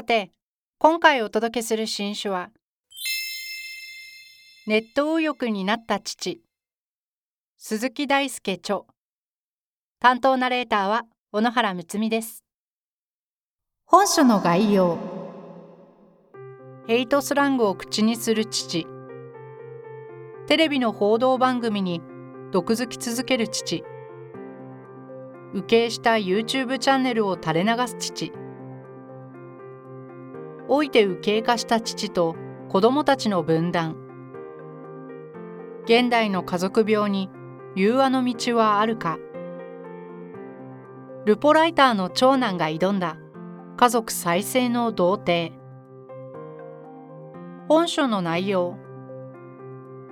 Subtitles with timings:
[0.00, 0.30] さて
[0.78, 2.48] 今回お届けする新書は
[4.66, 6.40] ネット右翼になった父
[7.58, 8.84] 鈴木大輔著。
[10.00, 12.46] 担当ナレーターは小野原睦美です。
[13.84, 14.96] 本書の概要。
[16.86, 18.86] ヘイトスラングを口にする父。
[20.46, 22.00] テレビの報道番組に
[22.52, 23.84] 毒づき続ける父。
[25.52, 28.32] 受刑した YouTube チャンネルを垂れ流す父
[30.70, 32.36] 老いて右傾化した父と
[32.68, 33.96] 子供たちの分断。
[35.82, 37.28] 現代の家族病に
[37.74, 39.18] 融和の道はあるか。
[41.26, 43.16] ルポライターの長男が挑んだ。
[43.76, 45.52] 家族再生の童貞。
[47.66, 48.76] 本書の内容。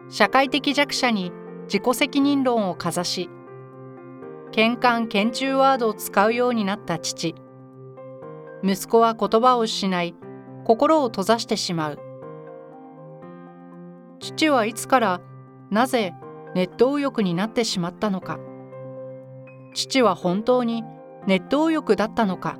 [0.08, 1.30] 社会的弱者に
[1.66, 3.30] 自己責任論をかざし。
[4.50, 7.36] 喧嘩喧中ワードを使うようになった父。
[8.64, 10.16] 息子は言葉を失い
[10.68, 11.98] 心を閉ざしてしまう。
[14.20, 15.20] 父はいつから
[15.70, 16.12] なぜ
[16.54, 18.38] ネット右翼になってしまったのか。
[19.72, 20.84] 父は本当に
[21.26, 22.58] ネット右翼だったのか。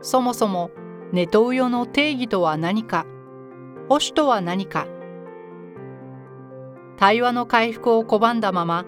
[0.00, 0.70] そもそも
[1.12, 3.04] ネトウヨの定義とは何か。
[3.88, 4.86] 保守とは何か。
[6.98, 8.84] 対話の回復を拒んだまま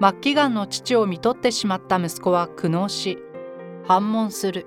[0.00, 3.18] 末期がんの父を看取ってしまった息子は苦悩し
[3.86, 4.66] 反問する。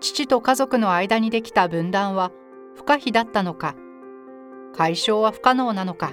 [0.00, 2.30] 父と家族の間にできた分断は
[2.76, 3.74] 不可避だったのか
[4.74, 6.12] 解消は不可能なのか。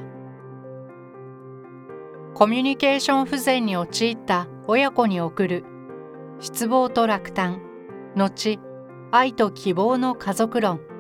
[2.34, 5.64] コミュニケーション不全に陥った親子に送る
[6.40, 7.62] 失望と落胆
[8.16, 8.60] 後
[9.12, 10.95] 愛と希望の家族論。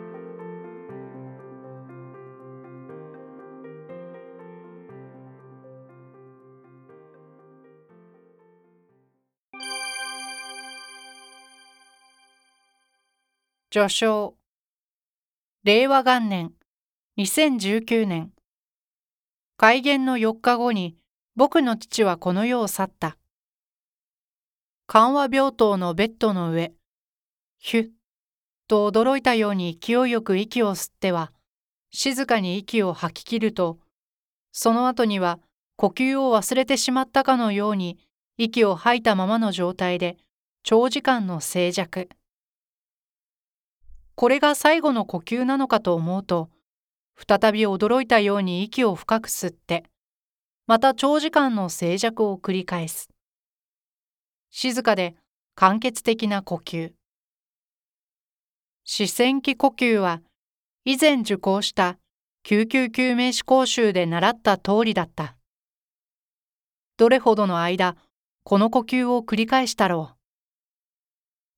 [13.78, 14.38] 序章。
[15.66, 16.54] 令和元年。
[17.18, 18.32] 2019年。
[19.58, 20.96] 改元の4日後に
[21.36, 23.18] 僕の父はこの世を去った。
[24.88, 26.72] 緩和病棟のベッドの上。
[27.58, 27.90] ヒュッ
[28.70, 31.34] と驚いたように勢いよく息を吸っては
[31.92, 33.80] 静かに息を吐き切ると
[34.54, 35.42] その後には
[35.76, 37.98] 呼吸を忘れてしまったかのように
[38.38, 40.16] 息を吐いたままの状態で
[40.64, 42.08] 長時間の静寂。
[44.16, 46.50] これが最後の呼吸なのかと思うと、
[47.28, 49.84] 再び驚いたように息を深く吸って、
[50.68, 53.10] また長時間の静寂を繰り返す。
[54.52, 55.16] 静かで
[55.54, 56.94] 間欠的な呼吸。
[58.86, 60.22] 視線器呼吸は、
[60.86, 61.98] 以前受講した
[62.44, 65.36] 救急救命士講習で習った通りだった。
[66.96, 67.98] どれほどの間、
[68.44, 70.18] この呼吸を繰り返したろう。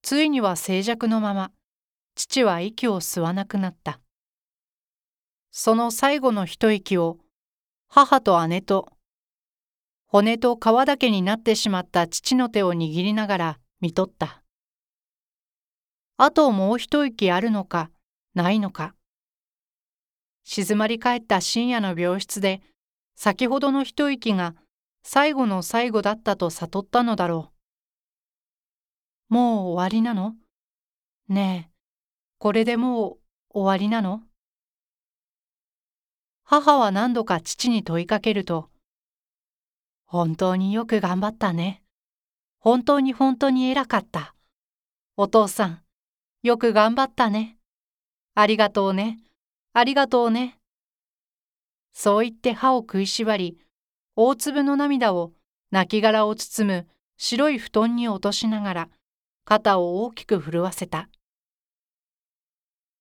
[0.01, 1.51] ついには静寂のまま、
[2.17, 3.99] 父は息を吸わなくなった。
[5.51, 7.19] その最後の一息を
[7.87, 8.91] 母と姉と
[10.07, 14.41] 骨と皮だけになってしまった父の手を握りながら見とった。
[16.17, 17.91] あともう一息あるのか
[18.33, 18.95] ないのか。
[20.43, 22.63] 静まり返った深夜の病室で
[23.15, 24.55] 先ほどの一息が
[25.03, 27.51] 最後の最後だったと悟ったのだろ
[29.29, 29.33] う。
[29.35, 30.33] もう終わりなの？
[31.27, 31.76] ねえ、
[32.39, 33.17] これでもう
[33.49, 34.21] 終わりなの？
[36.43, 38.69] 母は何度か父に問いかけると、
[40.05, 41.81] 本当によく頑張ったね。
[42.59, 44.35] 本当に本当に偉かった。
[45.15, 45.81] お父さん、
[46.43, 47.57] よく頑張ったね。
[48.35, 49.17] ありがとうね。
[49.73, 50.59] ありがとうね。
[51.91, 53.57] そう言って歯を食いしばり、
[54.15, 55.33] 大粒の涙を
[55.71, 56.87] 亡骸を包む
[57.17, 58.89] 白い布団に落としながら、
[59.43, 61.09] 肩を大きく震わせた。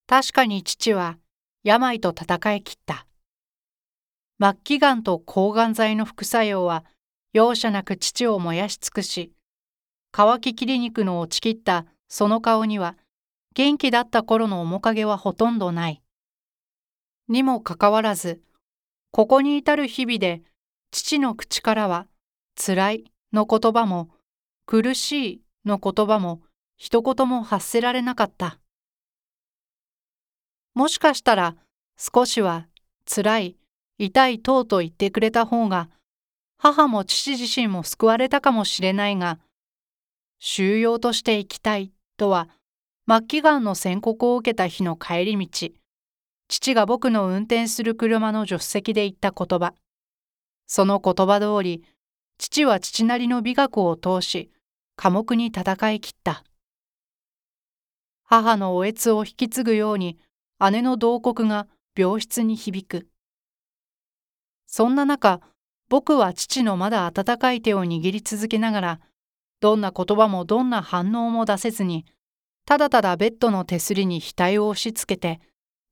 [0.08, 1.18] 確かに父は
[1.64, 3.06] 病と戦い切った。
[4.40, 6.84] 末期がんと抗がん剤の副作用は
[7.32, 9.32] 容赦なく父を燃やし尽くし、
[10.12, 12.96] 乾き切り肉の落ちきったその顔には
[13.54, 16.02] 元気だった頃の面影はほとんどない。
[17.28, 18.40] にもかかわらず、
[19.10, 20.42] ここに至る日々で
[20.92, 22.06] 父の口からは
[22.54, 24.10] 辛いの言葉も
[24.66, 26.42] 苦しいの言葉も
[26.76, 28.60] 一言も発せられなかった。
[30.76, 31.56] もしかしたら
[31.96, 32.66] 少しは
[33.06, 33.56] 辛い、
[33.96, 35.88] 痛い等と言ってくれた方が、
[36.58, 39.38] 母も父自身も救われたかもしれないが、
[40.38, 42.50] 収容として生きたいとは、
[43.08, 45.70] 末期がんの宣告を受けた日の帰り道、
[46.46, 49.72] 父が僕の運転する車の助手席で言った言葉。
[50.66, 51.84] その言葉通り、
[52.36, 54.50] 父は父なりの美学を通し、
[54.94, 56.44] 寡黙に戦い切った。
[58.24, 60.18] 母のおえつを引き継ぐように、
[60.70, 61.66] 姉の慟哭が
[61.96, 63.08] 病室に響く。
[64.66, 65.40] そんな中、
[65.88, 69.00] 僕は父のまだ温かい手を握り続けながら、
[69.60, 72.04] どんな言葉もどんな反応も出せずに、
[72.66, 75.40] ただただベッドの手すりに額を押し付けて、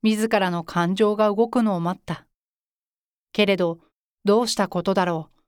[0.03, 2.27] 自らの感情が動くのを待った。
[3.31, 3.79] けれど、
[4.23, 5.41] どうしたことだろう。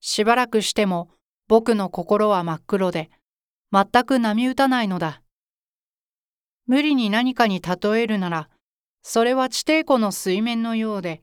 [0.00, 1.08] しばらくしても
[1.46, 3.10] 僕の心は真っ黒で、
[3.72, 5.20] 全く波打たないのだ。
[6.66, 8.48] 無理に何かに例えるなら、
[9.02, 11.22] それは地底湖の水面のようで、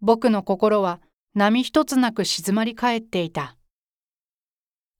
[0.00, 1.00] 僕の心は
[1.34, 3.56] 波一つなく静まり返っていた。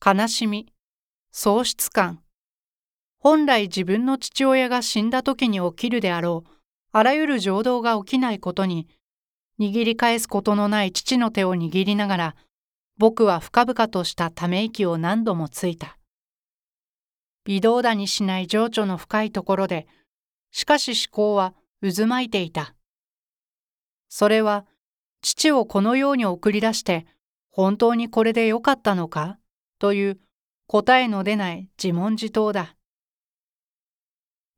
[0.05, 0.73] 悲しみ、
[1.33, 2.23] 喪失感、
[3.29, 6.51] 本来自分の父親が死んだ時に起きるであろう、
[6.93, 8.87] あらゆる情動が起きないことに、
[9.59, 12.37] 握り返すことのない父の手を握りながら、
[12.99, 15.99] 僕は深々としたため息を何度もついた。
[17.47, 19.87] 微動だにしない情緒の深いところで、
[20.51, 22.75] しかし思考は渦巻いていた。
[24.09, 24.67] それは、
[25.23, 27.07] 父をこのように送り出して、
[27.51, 29.39] 本当にこれでよかったのか？
[29.79, 30.21] という
[30.67, 32.77] 答えの出ない自問自答だ。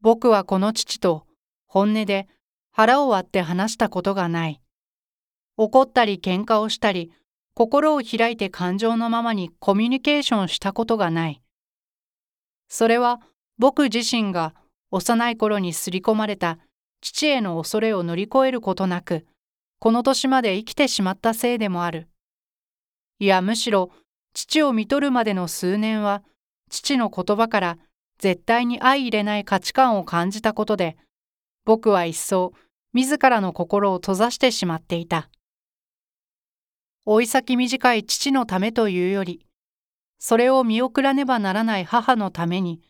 [0.01, 1.27] 僕はこの父と
[1.67, 2.27] 本音で
[2.71, 4.63] 腹を割って話したことがない。
[5.57, 7.13] 怒ったり喧嘩をしたり、
[7.55, 11.43] 心を開いて感情のままにコミュニケーションしたことがない。
[12.69, 13.21] それは
[13.59, 14.55] 僕自身が
[14.91, 16.59] 幼い頃に刷り込まれた
[17.01, 19.27] 父への恐れを乗り越えることなく、
[19.79, 22.09] この年まで生きてしまったせいでもある。
[23.21, 23.91] いやむしろ
[24.33, 26.23] 父を見とるまでの数年は
[26.71, 27.79] 父の言葉から
[28.19, 30.97] 絶対に相入れない価値観を感じたことで
[31.65, 32.53] 僕は一層
[32.93, 35.29] 自らの心を閉ざしてしまっていた。
[37.07, 39.45] 老い先短い父のためというより
[40.19, 42.81] それを見送らねばならない母のために、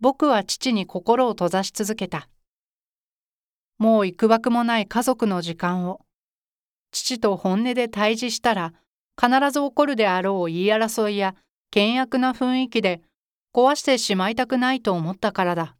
[0.00, 2.28] 僕は父に心を閉ざし続けた。
[3.78, 6.00] もう幾くもない家族の時間を、
[6.92, 8.72] 父と本音で対峙したら、
[9.20, 11.34] 必ず起こるであろう言い争いや
[11.74, 13.02] 険悪な雰囲気で
[13.54, 15.76] 壊してしまいたくないと思ったからだ。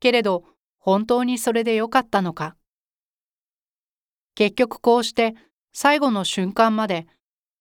[0.00, 0.44] けれど、
[0.78, 2.56] 本当にそれでよかったのか。
[4.34, 5.34] 結局こうして
[5.74, 7.06] 最後の瞬間まで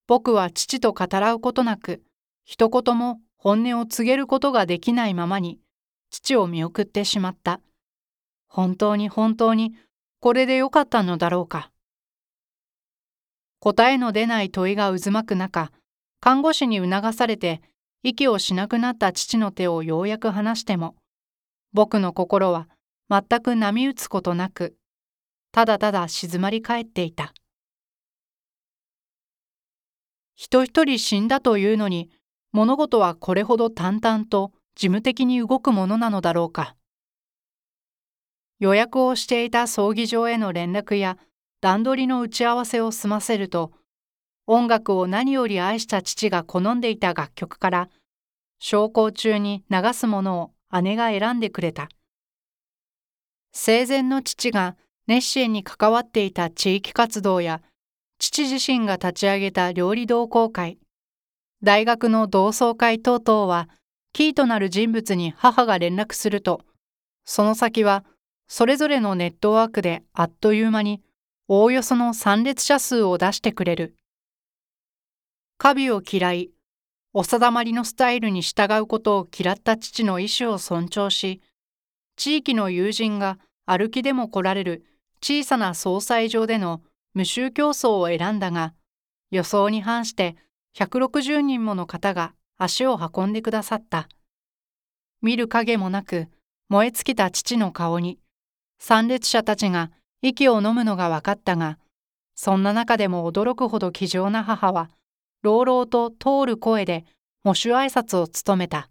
[0.09, 2.01] 僕は父と語らうことなく、
[2.43, 5.59] 一言も本音を告げることができないままに、
[6.09, 7.61] 父を見送ってしまった。
[8.47, 9.75] 本当に本当に、
[10.19, 11.69] これでよかったのだろうか。
[13.59, 15.71] 答えの出ない問いが渦巻く中、
[16.21, 17.61] 看護師に促されて、
[18.01, 20.95] 息をしなくなった父の手をようやく離しても、
[21.71, 22.67] 僕の心は
[23.11, 24.75] 全く波打つことなく、
[25.51, 27.31] ただただ静まり返っていた。
[30.39, 32.09] 人一人死んだというのに、
[32.53, 36.77] 物事はこれほど淡々と事務的に動くものなのだろうか。
[38.57, 41.17] 予約をしていた葬儀場への連絡や
[41.59, 43.73] 段取りの打ち合わせを済ませると、
[44.47, 47.89] 音楽を何より愛した父が好んでいた楽曲から、
[48.59, 51.89] 昇降中に流すものを姉が選んでくれた。
[53.51, 57.61] 生前の父が熱心に関わっていた地域活動や
[58.19, 60.77] 父自身が立ち上げた料理同好会、
[61.63, 63.69] 大学の同窓会等々は、
[64.11, 66.61] キーとなる人物に母が連絡すると、
[67.23, 68.03] その先は
[68.49, 71.01] それぞれのネットワークであっという間に
[71.47, 73.95] おおよその参列者数を出してくれる。
[75.57, 76.49] カビを嫌い、
[77.13, 81.41] お定まりのスタイルに従うことを嫌った父の意思を尊重し、
[82.17, 84.83] 地域の友人が歩きでも来られる
[85.21, 86.81] 小さな総裁場での
[87.13, 88.73] 無臭競争を選んだが、
[89.31, 90.35] 予想に反して
[90.75, 94.09] 160人もの方が足を運んでくださった。
[95.21, 96.27] 見る影もなく
[96.69, 98.19] 燃え尽きた父の顔に、
[98.79, 101.79] 参列者たちが息を飲むのが分かったが、
[102.35, 104.89] そんな中でも驚くほど気丈な母は、
[105.41, 107.05] 朗々と通る声で
[107.43, 108.89] 喪主挨拶を務めた。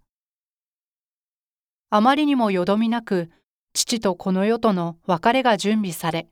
[1.91, 3.31] あまりにもよどみなく、
[3.73, 6.29] 父とこの世との別れが準備され、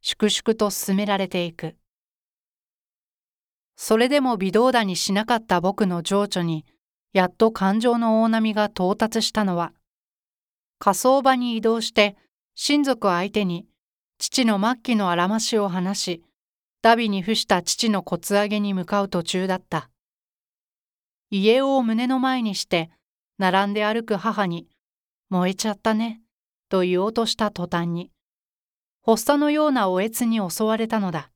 [0.00, 1.76] 粛々と進められていく。
[3.80, 6.66] それでも微動だにしなかった僕の情緒に
[7.12, 9.72] やっと感情の大波が到達したのは
[10.80, 12.16] 火葬場に移動して
[12.56, 13.66] 親族相手に
[14.18, 16.24] 父の末期のあらましを話し
[16.82, 19.90] ダビに付した父の骨上げに向かう途中だった
[21.30, 22.90] 家を胸の前にして
[23.38, 24.66] 並んで歩く母に
[25.30, 26.20] 「燃えちゃったね」
[26.68, 28.10] と言おうとした途端に
[29.10, 31.30] 発作のようなおえつに襲われたのだ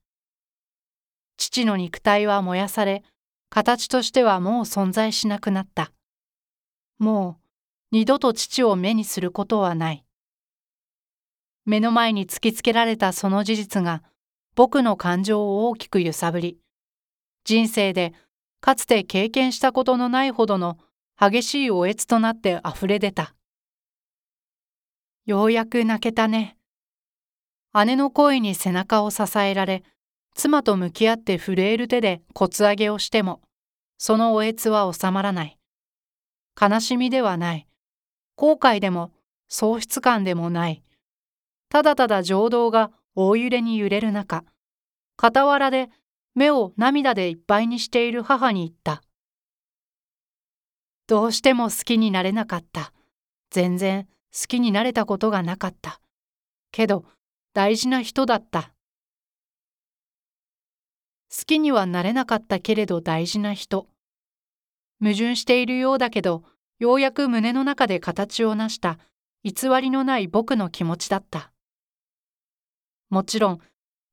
[1.37, 3.01] 父の肉体は燃やされ
[3.49, 5.91] 形としてはもう存在しなくなった
[6.99, 7.43] もう
[7.91, 10.05] 二度と父を目にすることはない
[11.65, 14.03] 目の前に突きつけられたその事実が
[14.53, 16.59] 僕の感情を大きく揺さぶり
[17.43, 18.13] 人生で
[18.61, 20.77] かつて経験したことのないほどの
[21.19, 23.33] 激しいおえつとなってあふれ出た。
[25.25, 26.55] ようやく泣けたね。
[27.85, 29.83] 姉の声に背中を支えられ、
[30.35, 33.41] 妻と向き合って震える手で骨上げをしても、
[33.97, 35.57] そのおえつは収まらない。
[36.59, 37.67] 悲しみではない。
[38.35, 39.11] 後悔でも
[39.47, 40.83] 喪失感でもない。
[41.69, 44.43] ただただ情動が大揺れに揺れる中、
[45.21, 45.89] 傍らで
[46.35, 49.03] 目を涙でいっぱいにしている母に言った。
[51.07, 52.93] どうしても好きになれなかった。
[53.49, 55.99] 全然好きになれたことがなかった。
[56.71, 57.05] けど
[57.53, 58.73] 大事な人だった。
[61.29, 63.87] 好きにはなれなかったけれど大事な人。
[64.99, 66.43] 矛盾しているようだけど、
[66.79, 68.97] ようやく胸の中で形を成した
[69.43, 71.51] 偽りのない僕の気持ちだった。
[73.11, 73.59] もちろん、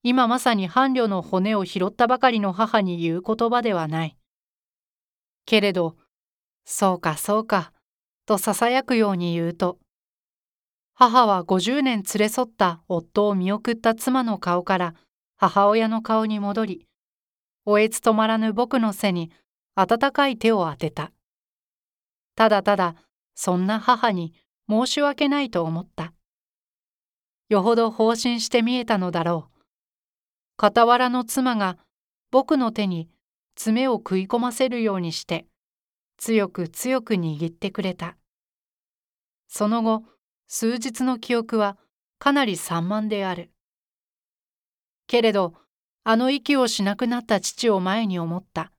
[0.02, 4.18] 今まさに伴侶の骨を拾ったばかりの母に言う言葉ではない。
[5.46, 5.96] けれど、
[6.66, 7.72] そうかそうか、
[8.26, 9.78] と囁くように言うと、
[11.00, 14.94] 母は50年連れ添った夫を見送った妻の顔から
[15.34, 16.86] 母親の顔に戻り、
[17.64, 19.30] おえつ止まらぬ僕の背に
[19.76, 21.10] 温かい手を当てた。
[22.36, 22.96] ただただ、
[23.34, 24.34] そんな母に
[24.68, 26.12] 申し訳ないと思った。
[27.48, 29.60] よほど放心して見えたのだろう。
[30.60, 31.78] 傍らの妻が
[32.30, 33.08] 僕の手に
[33.54, 35.46] 爪を食い込ませるようにして
[36.18, 38.18] 強く強く握ってくれた。
[39.48, 40.04] その後、
[40.52, 41.78] 数日の記憶は
[42.18, 43.52] かなり散漫である。
[45.06, 45.54] けれど、
[46.02, 48.72] あの息をしなくなった父を前に思った。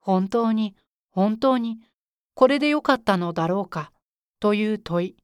[0.00, 0.74] 本当に、
[1.10, 1.80] 本当に、
[2.34, 3.92] これでよかったのだろうか、
[4.40, 5.16] という問い。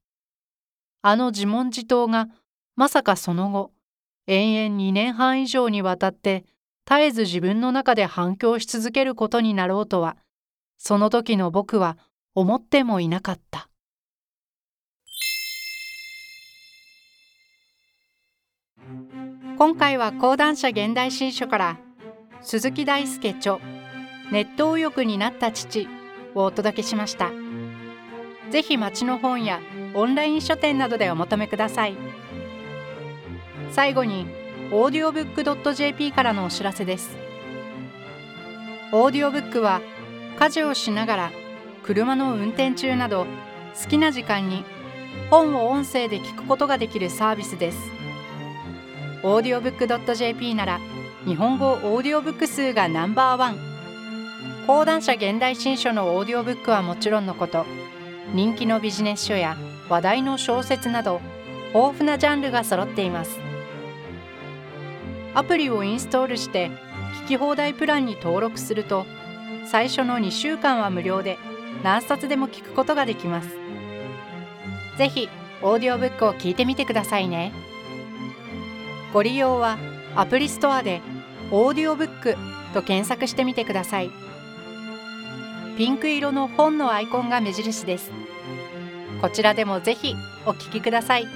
[1.01, 2.27] あの自問自答が、
[2.75, 3.71] まさかその後、
[4.27, 6.45] 延々2年半以上にわたって
[6.85, 10.17] 絶えず自分の中で反響し続けることになろうとは
[10.77, 11.97] その時の僕は
[12.35, 13.70] 思ってもいなかった
[19.57, 21.77] 今回は講談社現代新書から
[22.41, 23.59] 鈴木大輔著
[24.31, 25.87] ネット右翼になった父
[26.33, 27.31] をお届けしました。
[28.49, 29.61] ぜひ町の本や
[29.93, 31.95] オンライン書店などでお求めください。
[33.71, 34.25] 最後に
[34.71, 37.15] audiobook.jp からのお知らせです。
[38.91, 39.81] オーディオブックは
[40.39, 41.31] 家事をしながら
[41.83, 43.25] 車の運転中など
[43.81, 44.65] 好きな時間に
[45.29, 48.00] 本を音声で聞くことができるサービスです。
[49.23, 50.79] audiobook.jp なら
[51.25, 53.57] 日本語オーディオブック数がナンバーワン
[54.67, 57.65] 講談社現代新書のオーディオブックはもちろんのこと
[58.33, 59.57] 人気のビジネス書や
[59.89, 61.21] 話題の小説など
[61.73, 63.39] 豊富なジャンルが揃っています
[65.33, 66.71] アプリをインストールして
[67.25, 69.05] 聞き放題プランに登録すると
[69.65, 71.37] 最初の2週間は無料で
[71.83, 73.49] 何冊でも聞くことができます。
[74.97, 75.29] ぜひ
[75.61, 77.53] オーディオブックを聞いてみてくださいね。
[79.13, 79.77] ご利用は
[80.15, 81.01] アプリストアで
[81.51, 82.37] オーディオブック
[82.73, 84.11] と検索してみてください。
[85.77, 88.11] ピンク色の本のアイコンが目印です。
[89.21, 90.15] こちらでもぜひ
[90.45, 91.27] お聞きください。